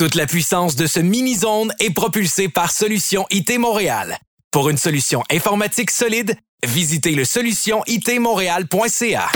Toute 0.00 0.14
la 0.14 0.24
puissance 0.24 0.76
de 0.76 0.86
ce 0.86 0.98
mini-zone 0.98 1.74
est 1.78 1.90
propulsée 1.90 2.48
par 2.48 2.72
Solution 2.72 3.26
IT 3.30 3.58
Montréal. 3.58 4.16
Pour 4.50 4.70
une 4.70 4.78
solution 4.78 5.22
informatique 5.30 5.90
solide, 5.90 6.38
visitez 6.66 7.10
le 7.10 7.26
solutionitmontréal.ca. 7.26 9.28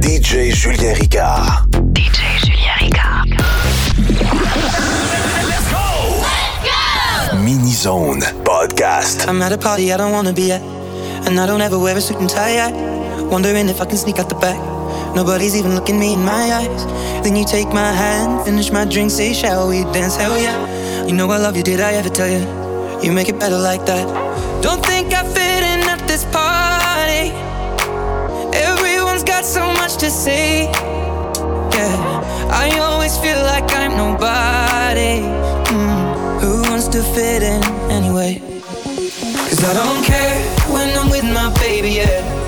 DJ 0.00 0.54
Julien 0.54 0.94
Ricard. 0.94 1.66
DJ 1.94 2.22
Julien 2.42 2.72
Ricard. 2.80 3.26
Let's 5.46 5.68
go! 5.70 5.76
Let's 6.24 7.32
go! 7.32 7.36
Mini 7.36 7.74
Zone 7.74 8.24
Podcast. 8.46 9.28
I'm 9.28 9.42
at 9.42 9.52
a 9.52 9.58
party 9.58 9.92
I 9.92 9.98
don't 9.98 10.12
wanna 10.12 10.32
be 10.32 10.52
at. 10.52 10.62
And 11.26 11.38
I 11.38 11.46
don't 11.46 11.60
ever 11.60 11.78
wear 11.78 11.98
a 11.98 12.00
suit 12.00 12.18
and 12.18 12.30
tie. 12.30 12.66
I 12.66 12.87
wondering 13.30 13.68
if 13.68 13.80
I 13.80 13.86
can 13.86 13.96
sneak 13.96 14.18
out 14.18 14.28
the 14.28 14.34
back. 14.36 14.58
Nobody's 15.14 15.56
even 15.56 15.74
looking 15.74 15.98
me 15.98 16.14
in 16.14 16.20
my 16.24 16.52
eyes. 16.60 16.84
Then 17.22 17.36
you 17.36 17.44
take 17.44 17.68
my 17.68 17.92
hand, 17.92 18.44
finish 18.44 18.70
my 18.70 18.84
drink, 18.84 19.10
say, 19.10 19.32
Shall 19.32 19.68
we 19.68 19.84
dance? 19.92 20.16
Hell 20.16 20.36
yeah. 20.40 21.06
You 21.06 21.14
know 21.14 21.28
I 21.30 21.38
love 21.38 21.56
you, 21.56 21.62
did 21.62 21.80
I 21.80 21.92
ever 21.94 22.08
tell 22.08 22.28
you? 22.28 22.42
You 23.02 23.12
make 23.12 23.28
it 23.28 23.38
better 23.38 23.58
like 23.58 23.84
that. 23.86 24.06
Don't 24.62 24.84
think 24.84 25.12
I 25.12 25.22
fit 25.24 25.62
in 25.72 25.80
at 25.88 26.06
this 26.06 26.24
party. 26.24 27.30
Everyone's 28.56 29.24
got 29.24 29.44
so 29.44 29.64
much 29.74 29.96
to 29.98 30.10
say. 30.10 30.64
Yeah, 31.76 31.94
I 32.50 32.78
always 32.80 33.16
feel 33.18 33.40
like 33.44 33.70
I'm 33.72 33.96
nobody. 33.96 35.22
Mm. 35.72 36.40
Who 36.40 36.62
wants 36.70 36.88
to 36.88 37.02
fit 37.02 37.42
in 37.42 37.62
anyway? 37.90 38.40
Cause 38.40 39.64
I 39.64 39.74
don't 39.74 40.04
care 40.04 40.38
when 40.72 40.88
I'm 40.98 41.10
with 41.10 41.24
my 41.24 41.52
baby, 41.60 41.90
yeah. 41.90 42.47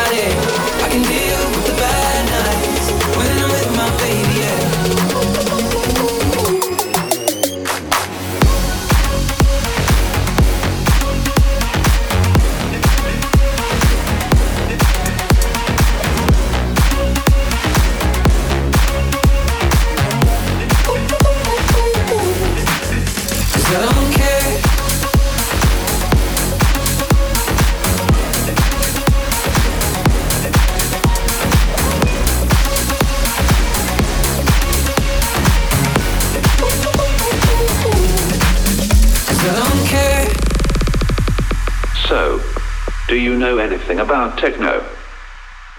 About 43.99 44.37
techno? 44.37 44.83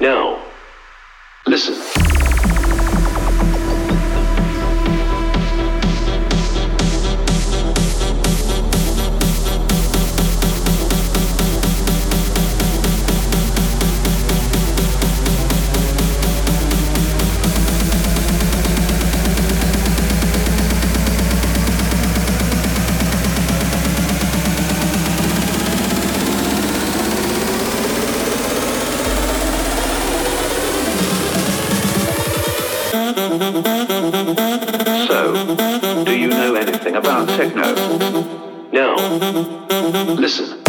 No. 0.00 0.42
Listen. 1.46 2.11
Know 36.92 37.00
anything 37.00 37.12
about 37.12 37.28
techno? 37.28 37.74
No. 38.72 38.94
Listen. 40.14 40.48
Listen. 40.48 40.61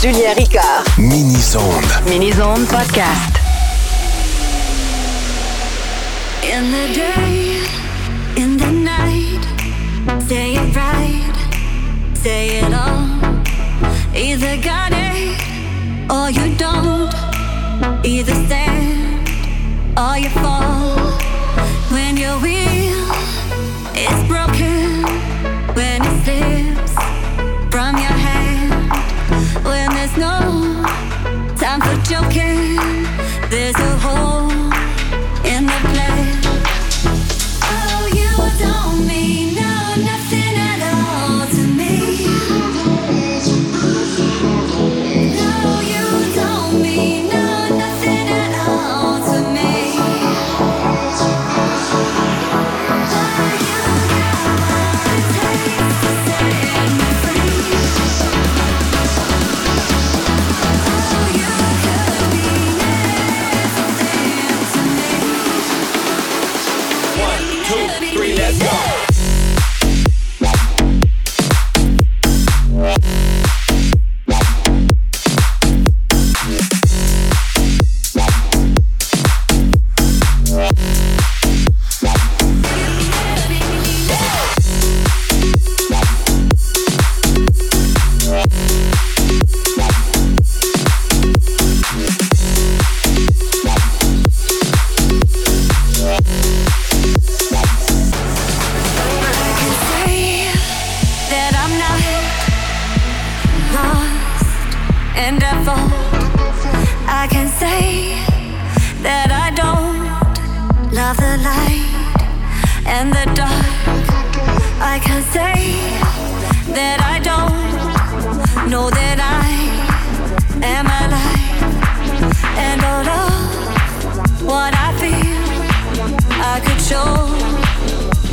Julien 0.00 0.36
Ricard. 0.36 0.86
Mini-Zone. 0.98 1.82
Mini-Zone 2.04 2.66
Podcast. 2.66 3.38
In 6.44 6.70
the 6.70 6.86
day, 6.94 7.62
in 8.36 8.56
the 8.58 8.70
night, 8.70 9.42
say 10.28 10.54
it 10.54 10.76
right, 10.76 11.32
say 12.14 12.58
it 12.58 12.72
all. 12.72 13.08
Either 14.14 14.56
got 14.62 14.92
it 14.92 15.40
or 16.10 16.30
you 16.30 16.54
don't. 16.56 17.14
Either 18.04 18.34
stand 18.46 19.28
or 19.98 20.18
you 20.18 20.30
fall. 20.30 20.96
When 21.90 22.16
your 22.16 22.38
wheel 22.40 23.10
is 23.96 24.28
broken, 24.28 25.25
joking. 32.08 32.76
There's 33.50 33.74
a 33.74 33.98
hole 33.98 34.25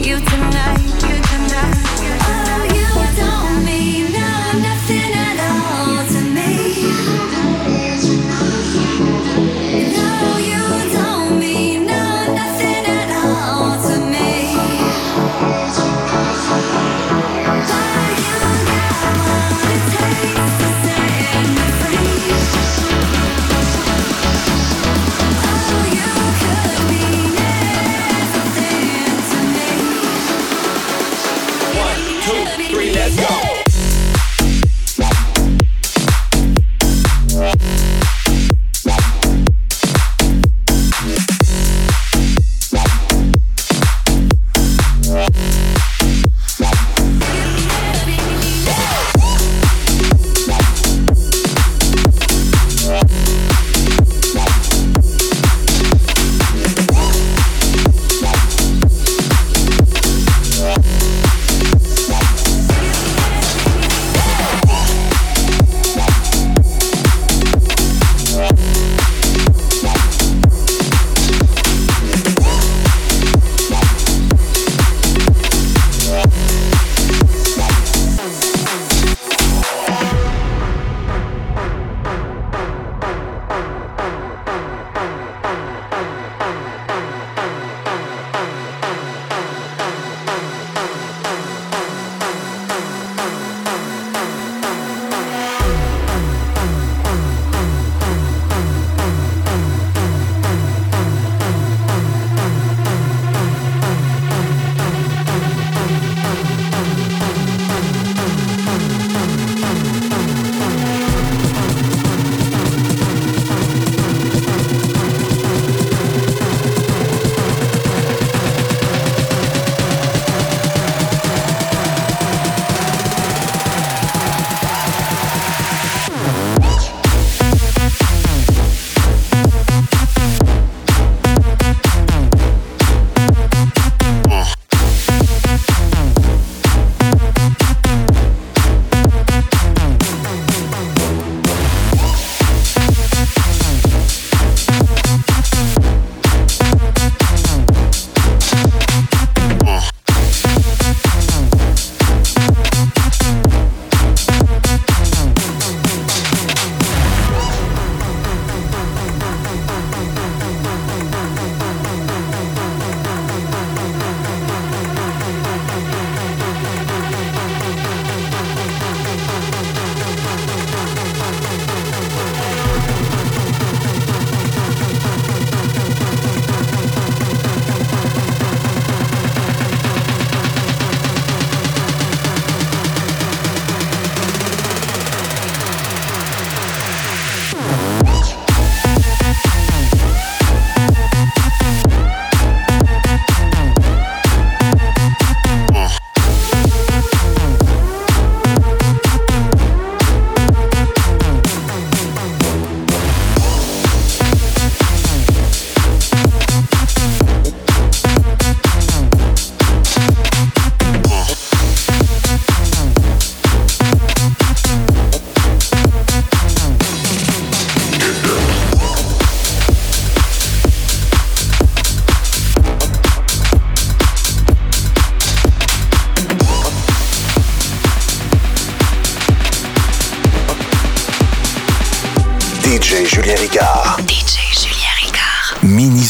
Take 0.04 2.03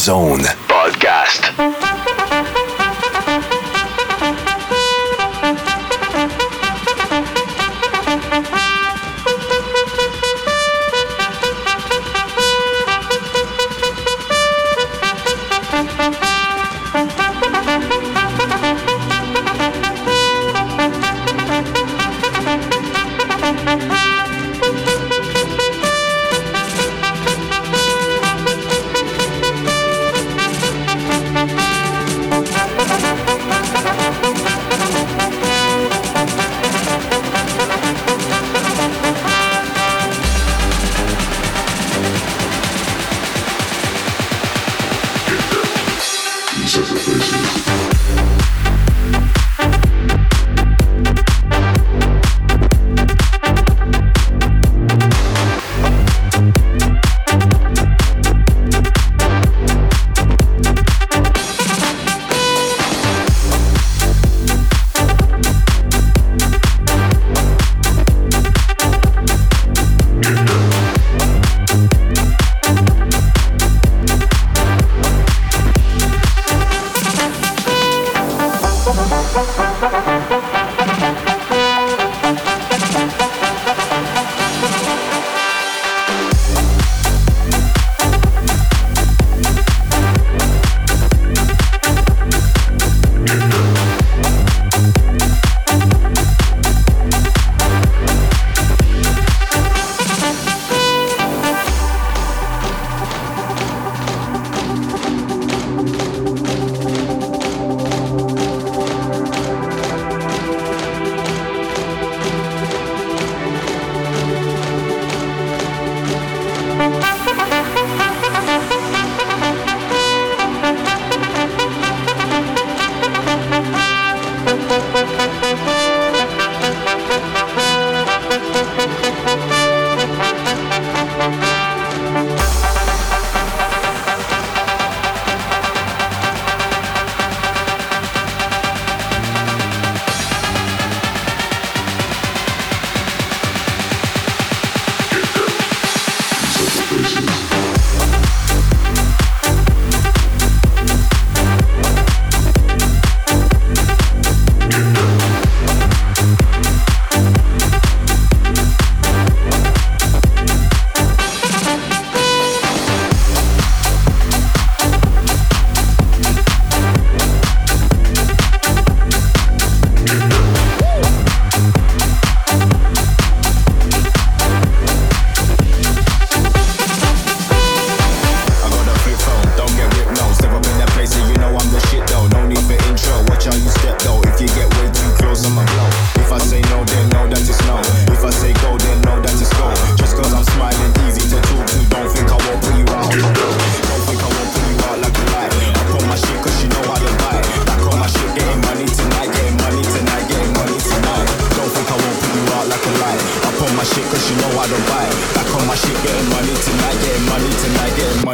Zone 0.04 0.63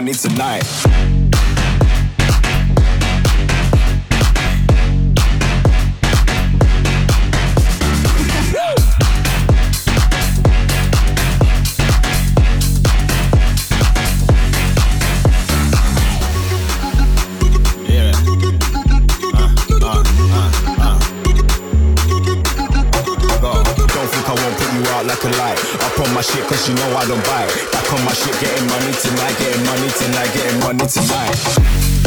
on 0.00 0.08
it 0.08 0.14
tonight. 0.14 1.10
like 25.10 25.24
a 25.24 25.28
light. 25.38 25.58
Up 25.82 25.98
on 26.00 26.14
my 26.14 26.20
shit, 26.20 26.44
cause 26.46 26.68
you 26.68 26.74
know 26.74 26.96
I 26.96 27.06
don't 27.06 27.24
buy 27.24 27.44
it. 27.44 27.72
Back 27.72 27.92
on 27.92 28.04
my 28.04 28.12
shit, 28.12 28.38
getting 28.40 28.66
money 28.68 28.92
tonight, 28.92 29.36
getting 29.38 29.49
Tonight, 29.98 30.32
getting 30.34 30.60
money 30.60 30.86
tonight. 30.86 31.99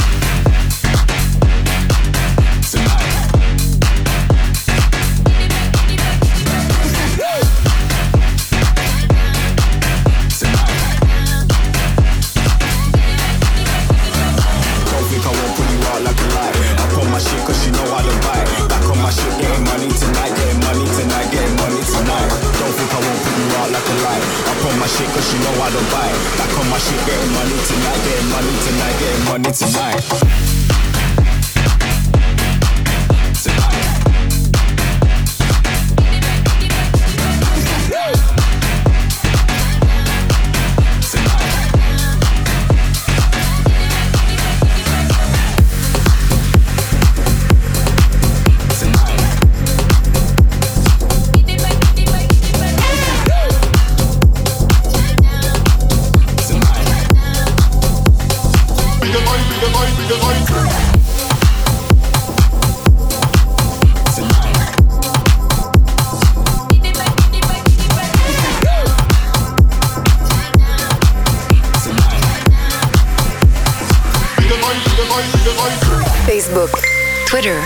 Twitter, 77.33 77.61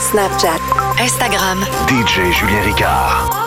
Snapchat, 0.00 0.58
Instagram. 0.98 1.62
DJ 1.86 2.32
Julien 2.32 2.64
Ricard. 2.64 3.45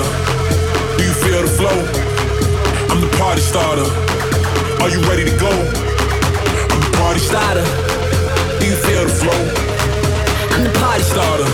harder? 0.00 0.96
Do 0.96 1.04
you 1.04 1.12
feel 1.12 1.42
the 1.42 1.48
flow? 1.48 1.76
I'm 2.90 3.00
the 3.00 3.10
party 3.16 3.40
starter. 3.40 3.88
Are 4.82 4.88
you 4.88 5.00
ready 5.08 5.24
to 5.24 5.36
go? 5.36 5.50
I'm 5.50 6.80
the 6.80 6.92
party 6.96 7.20
starter. 7.20 7.64
Do 8.58 8.64
you 8.66 8.76
feel 8.76 9.04
the 9.04 9.14
flow? 9.14 9.40
I'm 10.52 10.64
the 10.64 10.72
party 10.78 11.02
starter. 11.02 11.48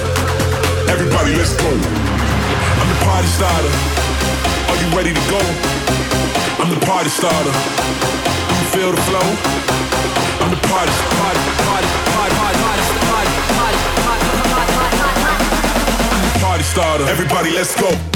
Everybody, 0.91 1.35
let's 1.37 1.55
go. 1.57 1.71
I'm 1.71 2.89
the 2.89 3.01
party 3.05 3.29
starter. 3.29 3.73
Are 4.71 4.79
you 4.83 4.89
ready 4.97 5.13
to 5.15 5.25
go? 5.31 5.41
I'm 6.63 6.71
the 6.71 6.81
party 6.87 7.11
starter. 7.11 7.53
Do 7.53 8.55
you 8.55 8.67
feel 8.75 8.91
the 8.93 9.03
flow? 9.09 9.27
I'm 10.43 10.51
the 10.51 10.61
party, 10.69 10.93
party, 11.19 11.41
party, 11.67 11.89
party, 12.15 12.35
party, 12.35 12.59
party, 12.59 12.59
party, 12.63 12.95
party, 13.11 13.33
party, 13.57 13.57
party, 13.57 13.79
party, 14.07 14.29
party, 14.47 14.99
party, 15.03 16.41
party 16.41 16.63
starter. 16.63 17.05
Everybody, 17.09 17.51
let's 17.53 17.75
go. 17.81 18.16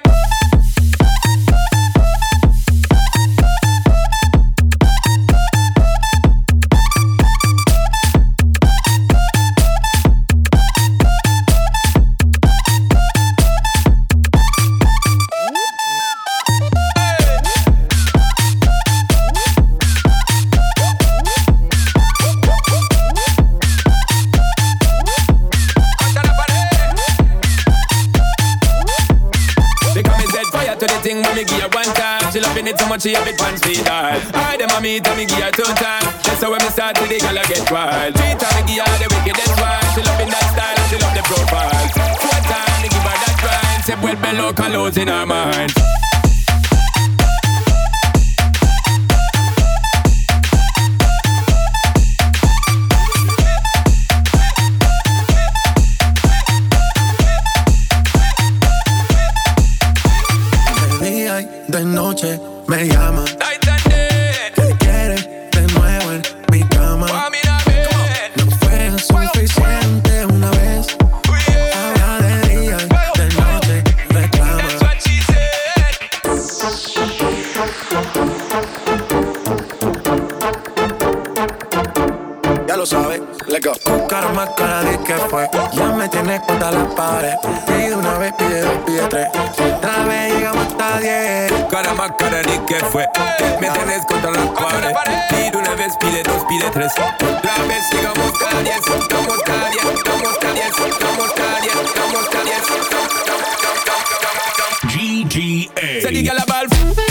broke 44.53 44.65
and 44.65 44.73
losing 44.73 45.07
her 45.07 45.25
mind. 45.25 45.73
De 60.99 61.09
día 61.09 61.47
de 61.67 61.85
noche 61.85 62.39
me 62.67 62.89
le 88.61 88.67
doy 88.67 88.77
pie 88.85 89.01
tres. 89.09 89.27
Una 89.81 90.05
vez 90.05 90.33
llegamos 90.33 90.67
hasta 90.67 90.99
diez. 90.99 91.51
Cara 91.69 91.93
más 91.93 92.11
cara 92.17 92.41
ni 92.43 92.57
que 92.65 92.75
fue. 92.85 93.07
Me 93.59 93.69
tenés 93.69 94.05
contra 94.05 94.31
la 94.31 94.53
pared. 94.53 94.93
Pide 95.29 95.57
una 95.57 95.75
vez, 95.75 95.95
pide 95.97 96.23
dos, 96.23 96.43
pide 96.47 96.69
tres. 96.71 96.91
Otra 96.93 97.63
vez 97.67 97.83
llegamos 97.91 98.33
hasta 98.33 98.61
diez. 98.61 98.77
Estamos 98.77 99.37
hasta 99.37 99.69
diez, 99.69 99.85
estamos 99.95 100.27
hasta 100.27 100.53
diez, 100.53 100.67
estamos 100.67 101.27
hasta 101.27 101.61
diez, 101.61 101.75
estamos 101.85 102.15
hasta 102.23 102.43
diez. 102.43 102.61
GGA. 104.83 106.01
Se 106.01 106.09
diga 106.09 106.33
la 106.33 106.45
balfa. 106.45 107.10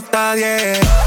hasta 0.00 0.34
10. 0.34 0.99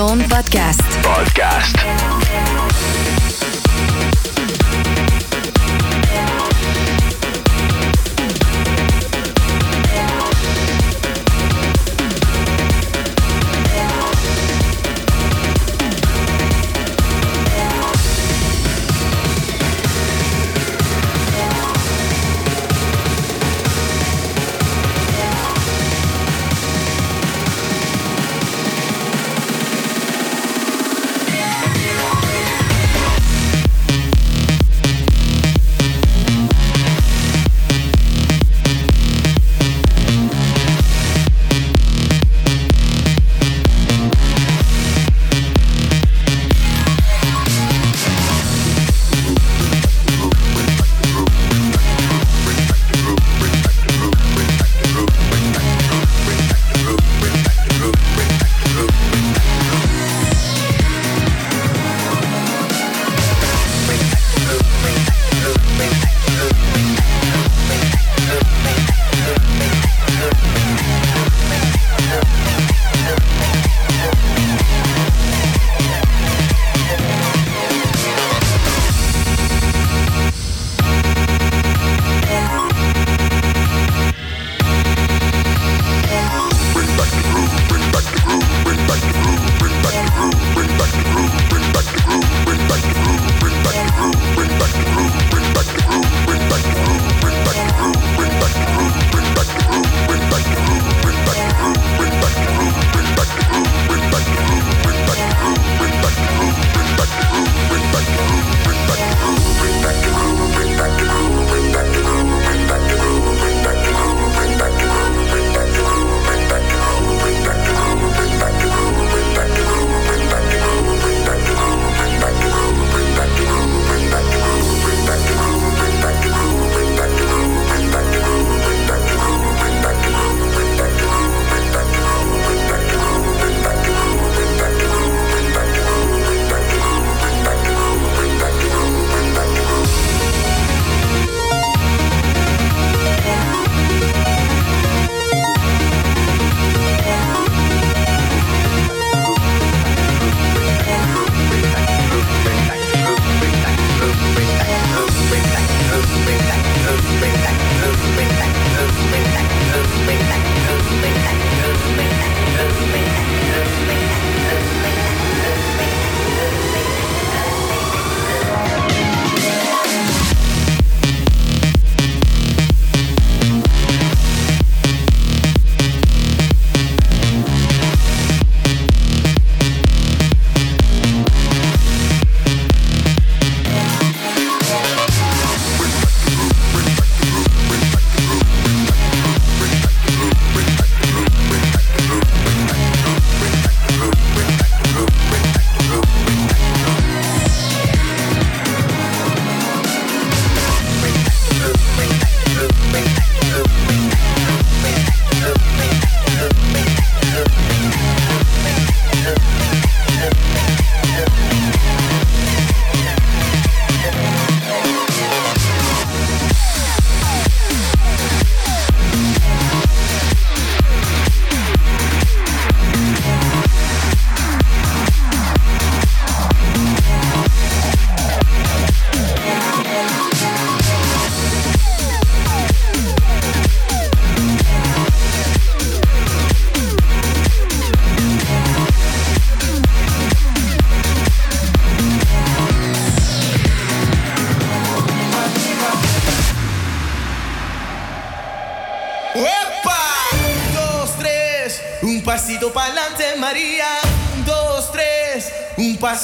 Zone 0.00 0.24
Podcast. 0.24 0.49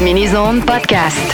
Mini-Zone. 0.00 0.60
Mini-Zone 0.60 0.60
Podcast. 0.62 1.33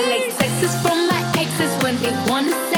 I 0.00 0.08
like 0.08 0.30
sexes 0.32 0.80
from 0.80 1.08
my 1.08 1.20
exes 1.36 1.82
when 1.82 1.94
they 2.00 2.10
wanna 2.26 2.69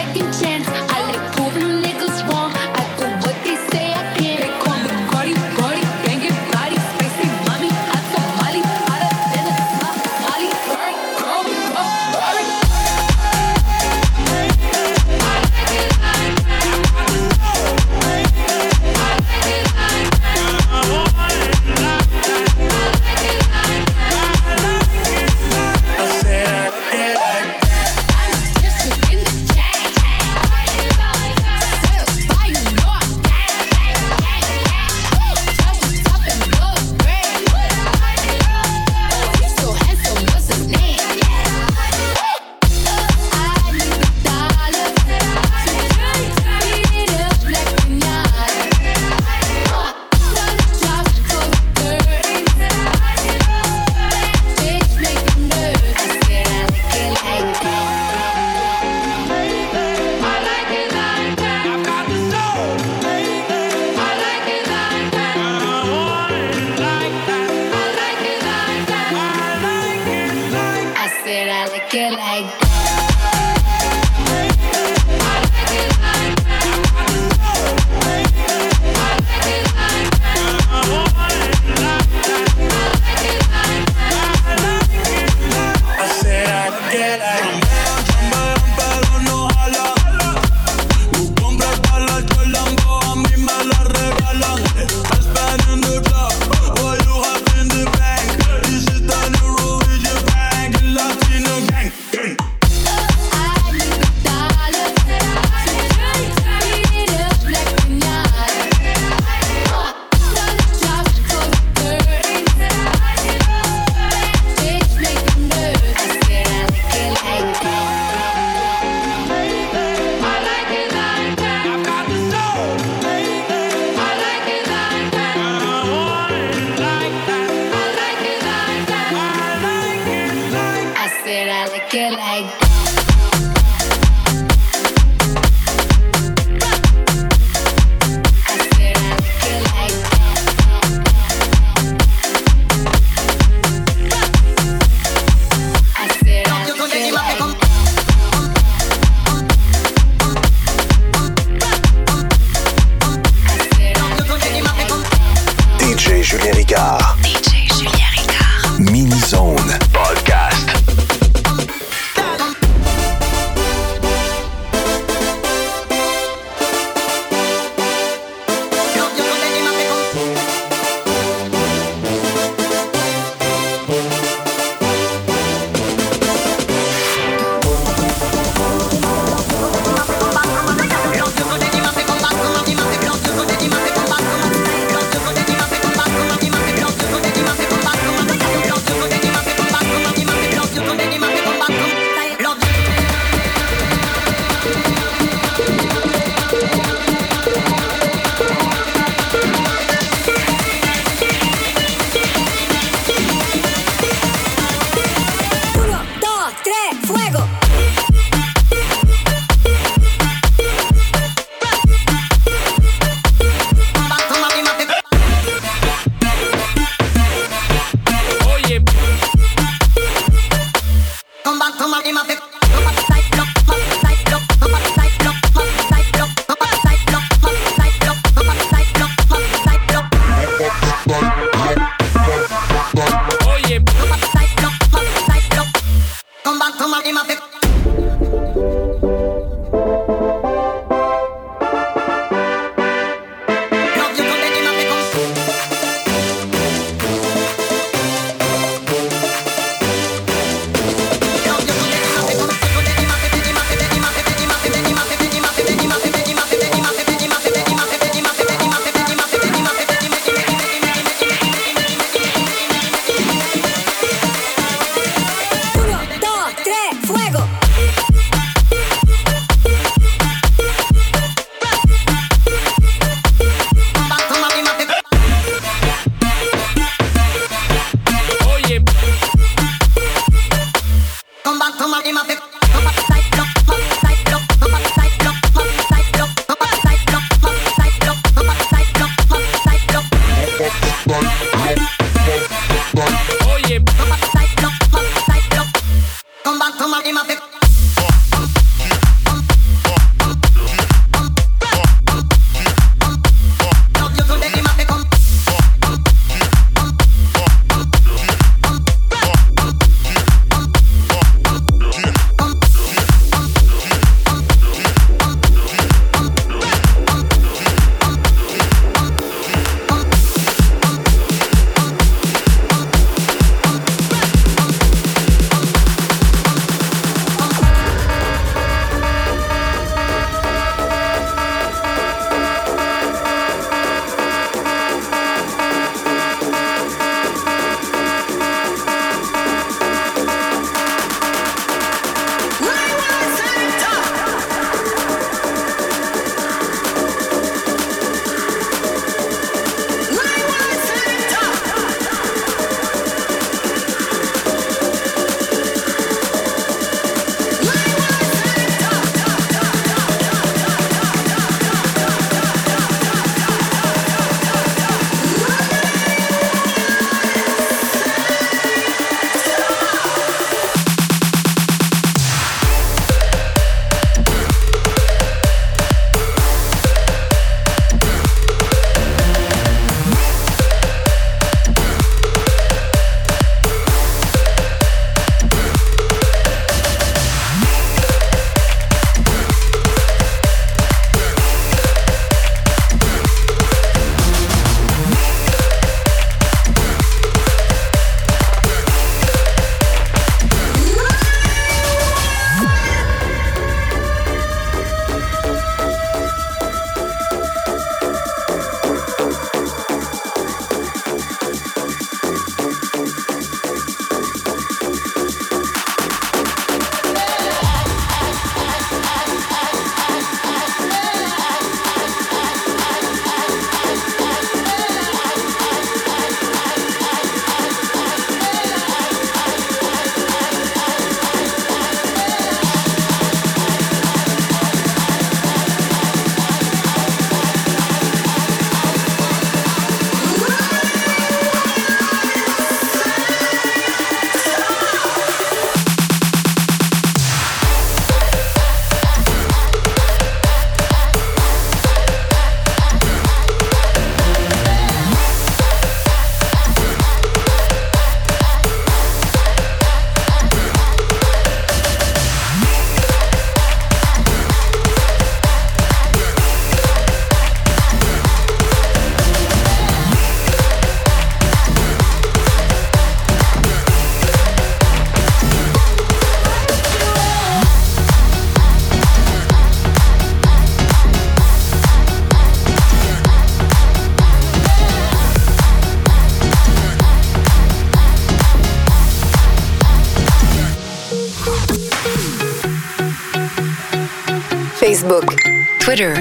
Facebook, 495.02 495.36
Twitter, 495.80 496.14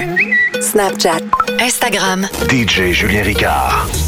Snapchat, 0.58 1.20
Instagram. 1.60 2.26
DJ 2.48 2.92
Julien 2.92 3.24
Ricard. 3.24 4.01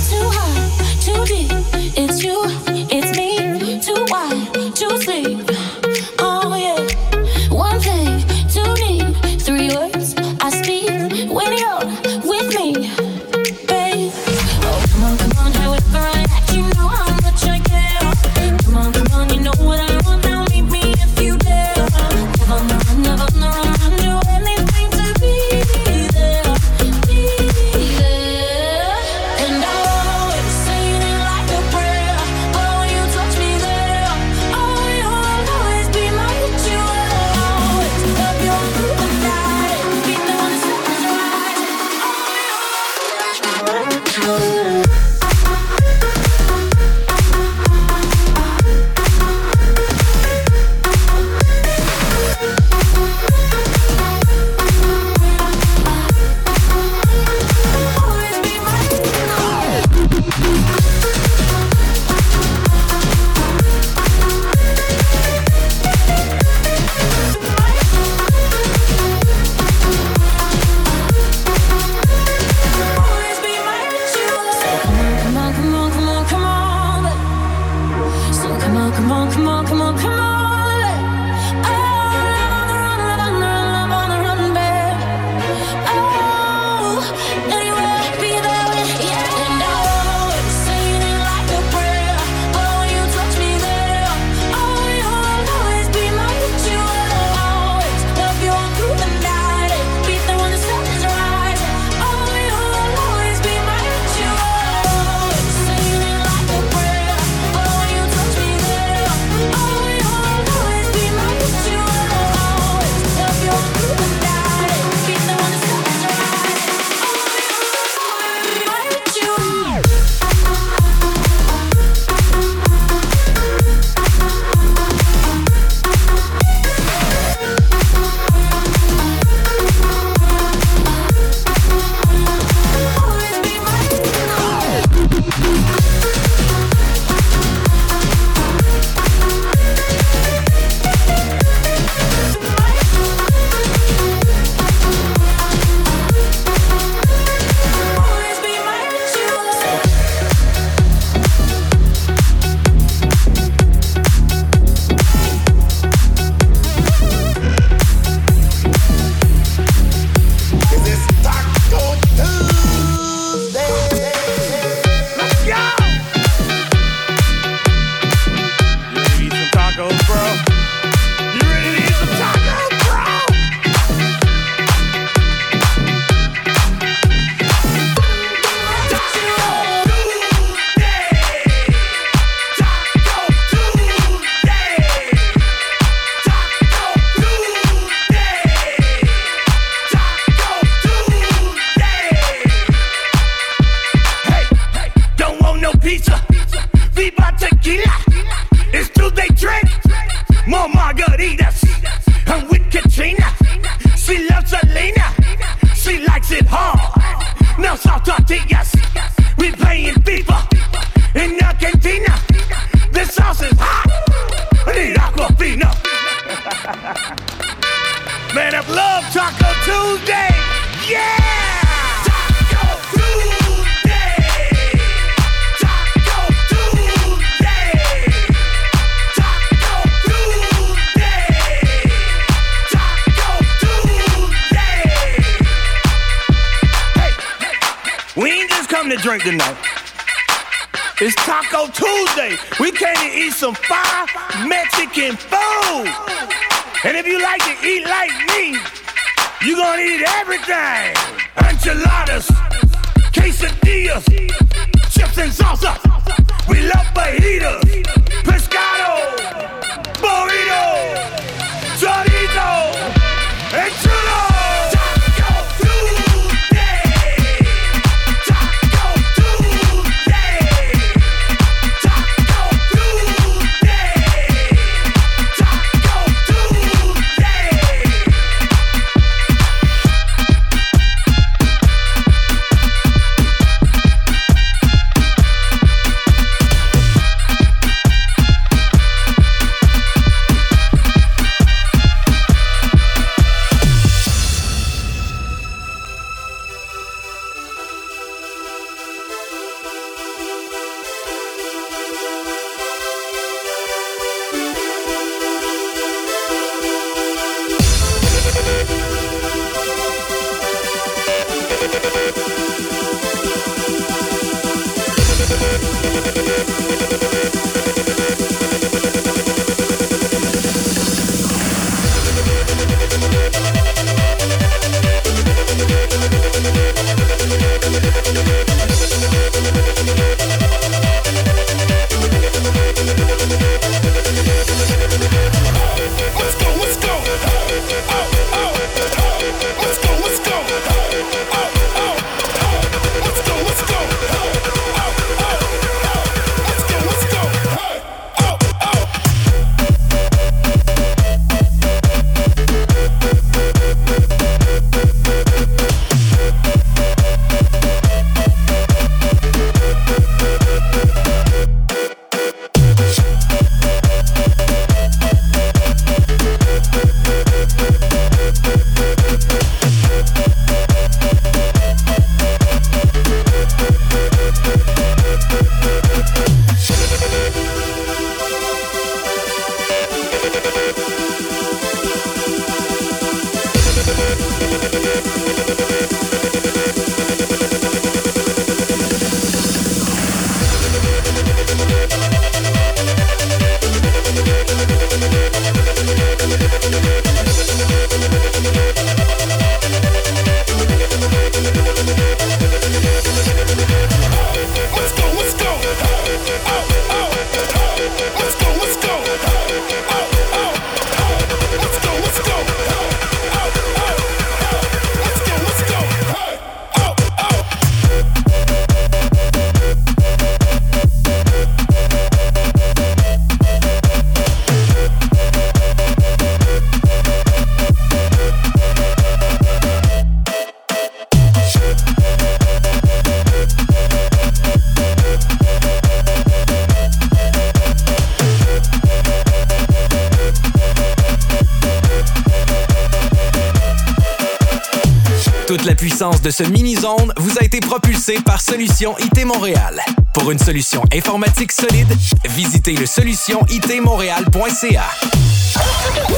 De 446.25 446.31
ce 446.31 446.43
mini-zone 446.43 447.13
vous 447.19 447.39
a 447.39 447.45
été 447.45 447.61
propulsé 447.61 448.19
par 448.25 448.41
Solution 448.41 448.97
IT 448.99 449.27
Montréal. 449.27 449.79
Pour 450.15 450.31
une 450.31 450.39
solution 450.39 450.83
informatique 450.91 451.53
solide, 451.53 451.95
visitez 452.31 452.73
le 452.73 452.87
solutionitmontréal.ca. 452.87 454.85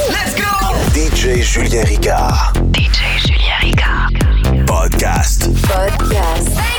Let's 0.09 0.37
go! 0.37 0.45
DJ 0.95 1.43
Julien 1.43 1.83
Ricard. 1.83 2.53
DJ 2.73 3.27
Julien 3.27 3.59
Ricard. 3.61 4.11
Podcast. 4.67 5.49
Podcast. 5.63 6.76